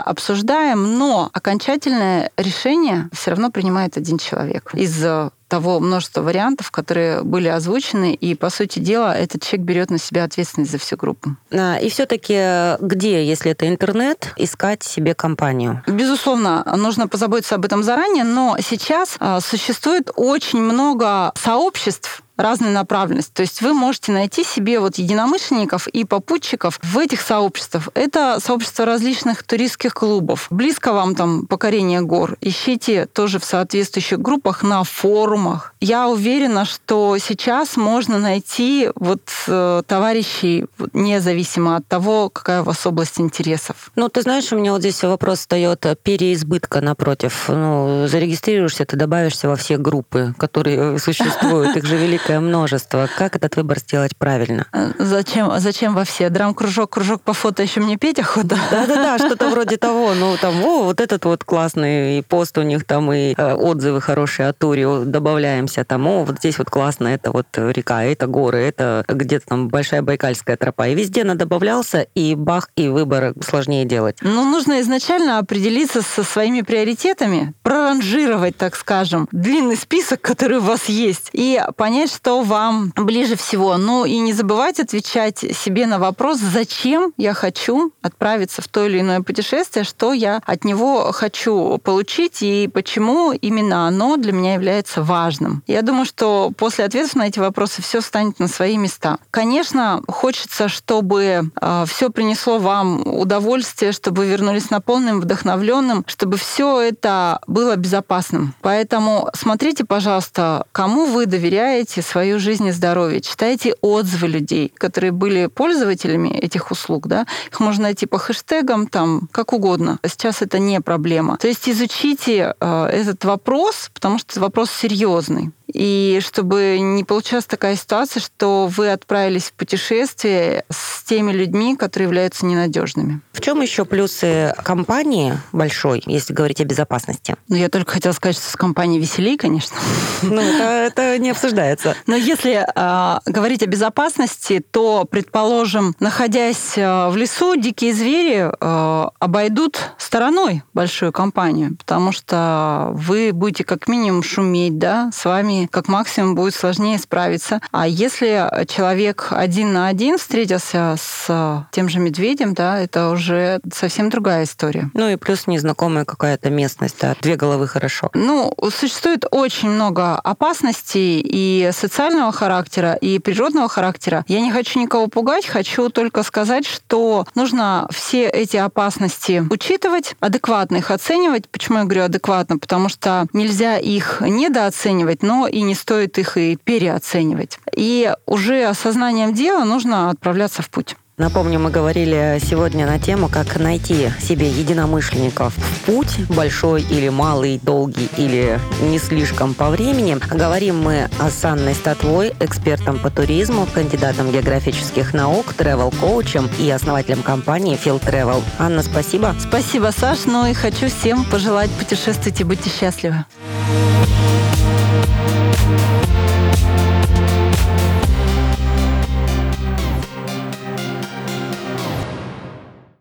обсуждаем, 0.00 0.96
но 0.96 1.28
окончательное 1.32 2.30
решение 2.36 3.08
все 3.12 3.30
равно 3.32 3.50
принимает 3.50 3.96
один 3.96 4.18
человек 4.18 4.70
из 4.74 5.04
того 5.48 5.78
множества 5.78 6.22
вариантов, 6.22 6.72
которые 6.72 7.22
были 7.22 7.46
озвучены, 7.46 8.14
и, 8.14 8.34
по 8.34 8.50
сути 8.50 8.80
дела, 8.80 9.16
этот 9.16 9.42
человек 9.42 9.66
берет 9.66 9.90
на 9.90 9.98
себя 9.98 10.24
ответственность 10.24 10.72
за 10.72 10.78
всю 10.78 10.96
группу. 10.96 11.36
И 11.52 11.88
все-таки 11.90 12.76
где, 12.80 13.24
если 13.24 13.52
это 13.52 13.68
интернет, 13.68 14.32
искать 14.36 14.82
себе 14.82 15.14
компанию? 15.14 15.82
Безусловно, 15.86 16.64
нужно 16.76 17.06
позаботиться 17.06 17.54
об 17.54 17.64
этом 17.64 17.84
заранее, 17.84 18.24
но 18.24 18.56
сейчас 18.60 19.16
а, 19.20 19.40
существует 19.40 20.10
очень 20.16 20.60
много 20.60 21.32
сообществ, 21.36 22.23
разной 22.36 22.70
направленности. 22.70 23.32
То 23.32 23.42
есть 23.42 23.62
вы 23.62 23.74
можете 23.74 24.12
найти 24.12 24.44
себе 24.44 24.80
вот 24.80 24.96
единомышленников 24.96 25.88
и 25.88 26.04
попутчиков 26.04 26.78
в 26.82 26.98
этих 26.98 27.20
сообществах. 27.20 27.88
Это 27.94 28.38
сообщество 28.40 28.84
различных 28.84 29.42
туристских 29.42 29.94
клубов. 29.94 30.46
Близко 30.50 30.92
вам 30.92 31.14
там 31.14 31.46
покорение 31.46 32.00
гор. 32.00 32.36
Ищите 32.40 33.06
тоже 33.06 33.38
в 33.38 33.44
соответствующих 33.44 34.20
группах 34.20 34.62
на 34.62 34.82
форумах. 34.84 35.74
Я 35.80 36.08
уверена, 36.08 36.64
что 36.64 37.16
сейчас 37.18 37.76
можно 37.76 38.18
найти 38.18 38.90
вот 38.96 39.22
э, 39.46 39.82
товарищей 39.86 40.66
независимо 40.92 41.76
от 41.76 41.86
того, 41.86 42.30
какая 42.30 42.62
у 42.62 42.64
вас 42.64 42.86
область 42.86 43.20
интересов. 43.20 43.90
Ну, 43.96 44.08
ты 44.08 44.22
знаешь, 44.22 44.52
у 44.52 44.56
меня 44.56 44.72
вот 44.72 44.80
здесь 44.80 45.02
вопрос 45.02 45.40
встает 45.40 45.84
переизбытка 46.02 46.80
напротив. 46.80 47.44
Ну, 47.48 48.06
зарегистрируешься, 48.08 48.84
ты 48.84 48.96
добавишься 48.96 49.48
во 49.48 49.56
все 49.56 49.76
группы, 49.76 50.34
которые 50.38 50.98
существуют, 50.98 51.76
их 51.76 51.84
же 51.84 51.96
великое 51.96 52.23
множество. 52.28 53.08
Как 53.16 53.36
этот 53.36 53.56
выбор 53.56 53.78
сделать 53.78 54.16
правильно? 54.16 54.66
Э, 54.72 54.92
зачем, 54.98 55.52
зачем 55.58 55.94
во 55.94 56.04
все? 56.04 56.30
Драм-кружок, 56.30 56.90
кружок 56.90 57.22
по 57.22 57.32
фото 57.32 57.62
еще 57.62 57.80
мне 57.80 57.96
петь 57.96 58.18
охота? 58.18 58.56
Да-да-да, 58.70 59.18
что-то 59.26 59.50
вроде 59.50 59.76
того. 59.76 60.14
Ну, 60.14 60.36
там, 60.40 60.62
о, 60.64 60.84
вот 60.84 61.00
этот 61.00 61.24
вот 61.24 61.44
классный, 61.44 62.18
и 62.18 62.22
пост 62.22 62.56
у 62.58 62.62
них 62.62 62.84
там, 62.84 63.12
и 63.12 63.34
э, 63.36 63.54
отзывы 63.54 64.00
хорошие 64.00 64.48
о 64.48 64.52
туре, 64.52 65.04
добавляемся 65.04 65.84
там, 65.84 66.06
о, 66.06 66.24
вот 66.24 66.38
здесь 66.38 66.58
вот 66.58 66.70
классно, 66.70 67.08
это 67.08 67.30
вот 67.30 67.46
река, 67.56 68.04
это 68.04 68.26
горы, 68.26 68.58
это 68.58 69.04
где-то 69.08 69.46
там 69.46 69.68
большая 69.68 70.02
Байкальская 70.02 70.56
тропа. 70.56 70.88
И 70.88 70.94
везде 70.94 71.22
она 71.22 71.34
добавлялся, 71.34 72.06
и 72.14 72.34
бах, 72.34 72.68
и 72.76 72.88
выбор 72.88 73.34
сложнее 73.42 73.84
делать. 73.84 74.18
Ну, 74.20 74.44
нужно 74.44 74.80
изначально 74.80 75.38
определиться 75.38 76.02
со 76.02 76.22
своими 76.22 76.62
приоритетами, 76.62 77.54
проранжировать, 77.62 78.56
так 78.56 78.76
скажем, 78.76 79.28
длинный 79.32 79.76
список, 79.76 80.20
который 80.20 80.58
у 80.58 80.62
вас 80.62 80.88
есть, 80.88 81.30
и 81.32 81.60
понять, 81.76 82.10
что 82.14 82.42
вам 82.42 82.92
ближе 82.96 83.36
всего. 83.36 83.76
Ну, 83.76 84.04
и 84.04 84.18
не 84.18 84.32
забывать 84.32 84.80
отвечать 84.80 85.38
себе 85.38 85.86
на 85.86 85.98
вопрос, 85.98 86.38
зачем 86.38 87.12
я 87.16 87.34
хочу 87.34 87.92
отправиться 88.02 88.62
в 88.62 88.68
то 88.68 88.86
или 88.86 89.00
иное 89.00 89.20
путешествие, 89.20 89.84
что 89.84 90.12
я 90.12 90.40
от 90.44 90.64
него 90.64 91.12
хочу 91.12 91.78
получить 91.78 92.42
и 92.42 92.68
почему 92.72 93.32
именно 93.32 93.86
оно 93.88 94.16
для 94.16 94.32
меня 94.32 94.54
является 94.54 95.02
важным. 95.02 95.62
Я 95.66 95.82
думаю, 95.82 96.04
что 96.04 96.52
после 96.56 96.84
ответов 96.84 97.16
на 97.16 97.26
эти 97.26 97.38
вопросы 97.38 97.82
все 97.82 98.00
станет 98.00 98.38
на 98.38 98.48
свои 98.48 98.76
места. 98.76 99.18
Конечно, 99.30 100.02
хочется, 100.08 100.68
чтобы 100.68 101.50
а, 101.60 101.84
все 101.86 102.10
принесло 102.10 102.58
вам 102.58 103.02
удовольствие, 103.06 103.92
чтобы 103.92 104.18
вы 104.18 104.28
вернулись 104.28 104.70
наполненным, 104.70 105.20
вдохновленным, 105.20 106.04
чтобы 106.06 106.36
все 106.36 106.80
это 106.80 107.40
было 107.46 107.76
безопасным. 107.76 108.54
Поэтому 108.60 109.30
смотрите, 109.34 109.84
пожалуйста, 109.84 110.66
кому 110.72 111.06
вы 111.06 111.26
доверяете 111.26 112.02
свою 112.04 112.38
жизнь 112.38 112.66
и 112.66 112.72
здоровье. 112.72 113.20
Читайте 113.20 113.74
отзывы 113.80 114.28
людей, 114.28 114.72
которые 114.76 115.12
были 115.12 115.46
пользователями 115.46 116.28
этих 116.28 116.70
услуг. 116.70 117.06
Да? 117.06 117.26
Их 117.50 117.60
можно 117.60 117.84
найти 117.84 118.06
по 118.06 118.18
хэштегам, 118.18 118.86
там, 118.86 119.28
как 119.32 119.52
угодно. 119.52 119.98
Сейчас 120.06 120.42
это 120.42 120.58
не 120.58 120.80
проблема. 120.80 121.36
То 121.38 121.48
есть 121.48 121.68
изучите 121.68 122.54
э, 122.60 122.86
этот 122.86 123.24
вопрос, 123.24 123.90
потому 123.94 124.18
что 124.18 124.40
вопрос 124.40 124.70
серьезный. 124.70 125.50
И 125.74 126.20
чтобы 126.24 126.78
не 126.80 127.02
получилась 127.04 127.44
такая 127.44 127.76
ситуация, 127.76 128.20
что 128.20 128.68
вы 128.68 128.92
отправились 128.92 129.44
в 129.44 129.52
путешествие 129.54 130.64
с 130.70 131.02
теми 131.02 131.32
людьми, 131.32 131.76
которые 131.76 132.06
являются 132.06 132.46
ненадежными. 132.46 133.20
В 133.32 133.40
чем 133.40 133.60
еще 133.60 133.84
плюсы 133.84 134.54
компании 134.62 135.38
большой, 135.52 136.02
если 136.06 136.32
говорить 136.32 136.60
о 136.60 136.64
безопасности? 136.64 137.34
Ну, 137.48 137.56
я 137.56 137.68
только 137.68 137.92
хотела 137.92 138.12
сказать, 138.12 138.36
что 138.36 138.48
с 138.48 138.56
компанией 138.56 139.00
веселей, 139.00 139.36
конечно. 139.36 139.76
Ну, 140.22 140.40
это, 140.40 140.62
это 140.62 141.18
не 141.18 141.30
обсуждается. 141.30 141.96
Но 142.06 142.14
если 142.14 142.64
э, 142.64 143.18
говорить 143.26 143.62
о 143.62 143.66
безопасности, 143.66 144.64
то, 144.70 145.04
предположим, 145.04 145.94
находясь 145.98 146.74
а, 146.78 147.10
в 147.10 147.16
лесу, 147.16 147.56
дикие 147.56 147.92
звери 147.92 148.48
э, 148.48 149.08
обойдут 149.18 149.80
стороной 149.98 150.62
большую 150.72 151.12
компанию, 151.12 151.76
потому 151.76 152.12
что 152.12 152.90
вы 152.92 153.32
будете 153.32 153.64
как 153.64 153.88
минимум 153.88 154.22
шуметь, 154.22 154.78
да, 154.78 155.10
с 155.12 155.24
вами 155.24 155.63
как 155.70 155.88
максимум 155.88 156.34
будет 156.34 156.54
сложнее 156.54 156.98
справиться. 156.98 157.60
А 157.72 157.86
если 157.86 158.48
человек 158.66 159.28
один 159.30 159.72
на 159.72 159.88
один 159.88 160.18
встретился 160.18 160.96
с 160.98 161.66
тем 161.70 161.88
же 161.88 161.98
медведем, 161.98 162.54
да, 162.54 162.80
это 162.80 163.10
уже 163.10 163.60
совсем 163.72 164.10
другая 164.10 164.44
история. 164.44 164.90
Ну 164.94 165.08
и 165.08 165.16
плюс 165.16 165.46
незнакомая 165.46 166.04
какая-то 166.04 166.50
местность, 166.50 166.96
да, 167.00 167.14
две 167.20 167.36
головы 167.36 167.66
хорошо. 167.66 168.10
Ну, 168.14 168.54
существует 168.70 169.24
очень 169.30 169.70
много 169.70 170.16
опасностей 170.16 171.20
и 171.24 171.70
социального 171.72 172.32
характера, 172.32 172.94
и 172.94 173.18
природного 173.18 173.68
характера. 173.68 174.24
Я 174.28 174.40
не 174.40 174.50
хочу 174.50 174.80
никого 174.80 175.06
пугать, 175.08 175.46
хочу 175.46 175.88
только 175.88 176.22
сказать, 176.22 176.66
что 176.66 177.26
нужно 177.34 177.88
все 177.90 178.28
эти 178.28 178.56
опасности 178.56 179.42
учитывать, 179.50 180.16
адекватно 180.20 180.76
их 180.76 180.90
оценивать. 180.90 181.48
Почему 181.48 181.78
я 181.78 181.84
говорю 181.84 182.04
адекватно? 182.04 182.58
Потому 182.58 182.88
что 182.88 183.26
нельзя 183.32 183.78
их 183.78 184.20
недооценивать, 184.20 185.22
но 185.22 185.46
и 185.54 185.62
не 185.62 185.74
стоит 185.74 186.18
их 186.18 186.36
и 186.36 186.56
переоценивать. 186.56 187.60
И 187.76 188.12
уже 188.26 188.64
осознанием 188.64 189.32
дела 189.32 189.64
нужно 189.64 190.10
отправляться 190.10 190.62
в 190.62 190.68
путь. 190.68 190.96
Напомню, 191.16 191.60
мы 191.60 191.70
говорили 191.70 192.40
сегодня 192.42 192.86
на 192.86 192.98
тему, 192.98 193.28
как 193.28 193.60
найти 193.60 194.10
себе 194.20 194.48
единомышленников 194.50 195.54
в 195.56 195.86
путь, 195.86 196.18
большой 196.28 196.82
или 196.82 197.08
малый, 197.08 197.60
долгий 197.62 198.08
или 198.16 198.58
не 198.82 198.98
слишком 198.98 199.54
по 199.54 199.70
времени. 199.70 200.18
Говорим 200.28 200.82
мы 200.82 201.08
с 201.20 201.44
Анной 201.44 201.76
Статвой, 201.76 202.32
экспертом 202.40 202.98
по 202.98 203.10
туризму, 203.10 203.68
кандидатом 203.72 204.32
географических 204.32 205.14
наук, 205.14 205.54
travel-коучем 205.56 206.50
и 206.58 206.68
основателем 206.68 207.22
компании 207.22 207.78
Field 207.78 208.02
Travel. 208.04 208.42
Анна, 208.58 208.82
спасибо. 208.82 209.36
Спасибо, 209.38 209.92
Саш. 209.96 210.24
Ну 210.26 210.46
и 210.46 210.52
хочу 210.52 210.88
всем 210.88 211.24
пожелать 211.26 211.70
путешествовать 211.70 212.40
и 212.40 212.44
будьте 212.44 212.70
счастливы. 212.70 213.24